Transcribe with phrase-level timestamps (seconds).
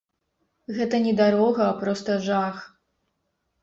[0.77, 2.55] Гэта не дарога, а проста жах.